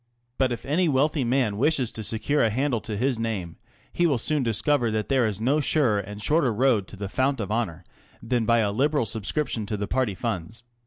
But 0.39 0.51
if 0.51 0.65
any 0.65 0.89
wealthy 0.89 1.23
man 1.23 1.57
wishes 1.57 1.91
to 1.91 2.03
secure 2.03 2.41
a 2.43 2.49
handle 2.49 2.81
to 2.81 2.97
his 2.97 3.19
name, 3.19 3.57
he 3.93 4.07
will 4.07 4.17
soon 4.17 4.41
discover 4.41 4.89
that 4.89 5.09
there 5.09 5.27
is 5.27 5.39
no 5.39 5.59
surer 5.59 5.99
and 5.99 6.19
shorter 6.19 6.51
road 6.51 6.87
to 6.87 6.95
the 6.95 7.07
fount 7.07 7.39
of 7.39 7.51
honour 7.51 7.83
than 8.19 8.47
by 8.47 8.61
a 8.61 8.71
liberal 8.71 9.05
Mr. 9.05 9.13
Hearst 9.13 9.15
and 9.15 9.23
his 9.23 9.25
Son 9.25 9.25
subscription 9.25 9.65
to 9.67 9.77
the 9.77 9.87
party 9.87 10.15
funds. 10.15 10.63